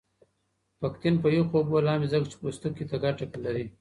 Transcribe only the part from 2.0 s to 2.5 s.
ځکه چې